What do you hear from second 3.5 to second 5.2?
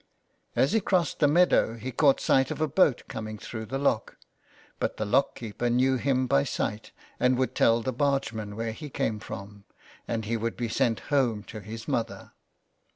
the lock, but the